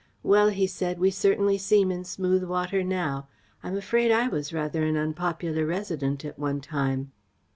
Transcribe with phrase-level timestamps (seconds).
[0.23, 3.27] "Well," he said, "we certainly seem in smooth water now.
[3.61, 7.11] I am afraid I was rather an unpopular resident at one time."